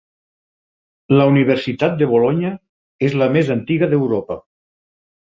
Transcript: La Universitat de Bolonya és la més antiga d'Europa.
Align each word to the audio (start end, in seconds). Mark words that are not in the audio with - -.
La 1.19 1.27
Universitat 1.33 1.95
de 2.01 2.09
Bolonya 2.15 2.53
és 3.11 3.21
la 3.23 3.31
més 3.39 3.55
antiga 3.61 3.95
d'Europa. 3.97 4.43